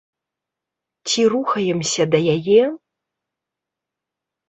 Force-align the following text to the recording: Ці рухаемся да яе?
Ці 1.09 1.21
рухаемся 1.35 2.03
да 2.17 2.25
яе? 2.35 2.61